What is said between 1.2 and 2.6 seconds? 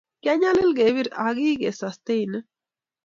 akike sastainen